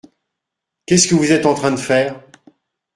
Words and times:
Qu’est-ce 0.87 1.07
que 1.07 1.13
vous 1.13 1.31
êtes 1.31 1.45
en 1.45 1.53
train 1.53 1.69
de 1.69 1.75
faire? 1.77 2.19